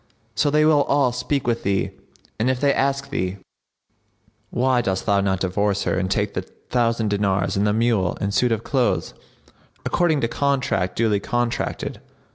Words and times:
So 0.33 0.49
they 0.49 0.65
will 0.65 0.81
all 0.85 1.11
speak 1.11 1.45
with 1.45 1.61
thee, 1.61 1.91
and 2.39 2.49
if 2.49 2.59
they 2.59 2.73
ask 2.73 3.11
thee, 3.11 3.37
'Why 4.49 4.81
dost 4.81 5.05
thou 5.05 5.21
not 5.21 5.41
divorce 5.41 5.83
her 5.83 5.95
and 5.95 6.09
take 6.09 6.33
the 6.33 6.41
thousand 6.41 7.09
dinars 7.11 7.55
and 7.55 7.67
the 7.67 7.71
mule 7.73 8.17
and 8.19 8.33
suit 8.33 8.51
of 8.51 8.63
clothes, 8.63 9.13
according 9.85 10.21
to 10.21 10.27
contract 10.27 10.95
duly 10.95 11.19
contracted?' 11.19 12.01